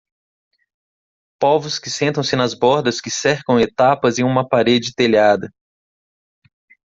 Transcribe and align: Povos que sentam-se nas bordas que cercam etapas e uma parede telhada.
Povos 1.39 1.77
que 1.77 1.91
sentam-se 1.91 2.35
nas 2.35 2.55
bordas 2.55 2.99
que 2.99 3.11
cercam 3.11 3.59
etapas 3.59 4.17
e 4.17 4.23
uma 4.23 4.49
parede 4.49 4.95
telhada. 4.95 5.47